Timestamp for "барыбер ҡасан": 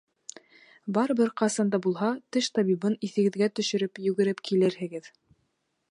0.97-1.69